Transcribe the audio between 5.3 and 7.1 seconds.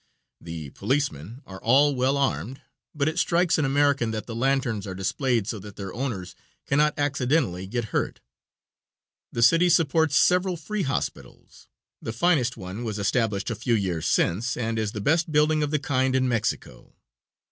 so that their owners cannot